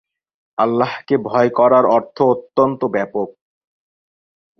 আল্লাহকে 0.57 1.15
ভয় 1.23 1.49
করার 1.49 1.85
অর্থ 1.87 2.17
অত্যন্ত 2.33 2.81
ব্যাপক। 2.85 3.29